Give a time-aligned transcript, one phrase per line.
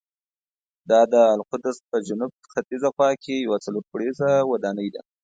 [0.89, 5.01] دا د القدس په جنوب ختیځه خوا کې یوه څلور پوړیزه ودانۍ ده.